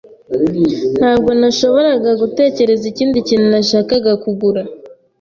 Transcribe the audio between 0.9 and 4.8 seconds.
Ntabwo nashoboraga gutekereza ikindi kintu nashakaga kugura.